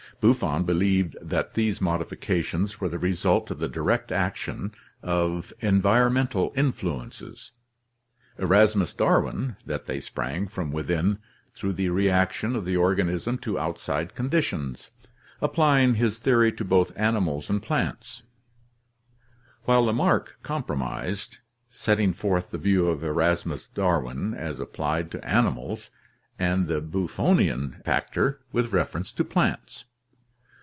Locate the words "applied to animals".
24.59-25.89